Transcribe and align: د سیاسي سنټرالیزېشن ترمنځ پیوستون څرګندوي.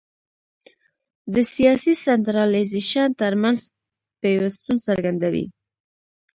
د 1.33 1.35
سیاسي 1.53 1.93
سنټرالیزېشن 2.05 3.09
ترمنځ 3.21 3.59
پیوستون 4.21 4.77
څرګندوي. 4.87 5.45